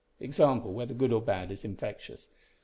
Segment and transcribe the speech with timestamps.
[0.19, 2.29] Example, whether good or bad, is infectious.